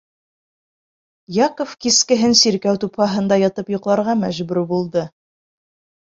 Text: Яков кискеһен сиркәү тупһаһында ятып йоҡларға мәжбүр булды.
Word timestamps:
Яков 1.39 1.73
кискеһен 1.85 2.33
сиркәү 2.39 2.79
тупһаһында 2.83 3.37
ятып 3.41 3.69
йоҡларға 3.75 4.15
мәжбүр 4.23 4.61
булды. 4.73 5.05